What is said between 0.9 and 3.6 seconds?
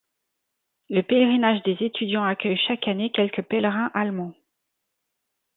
pèlerinage des étudiants accueille chaque année quelques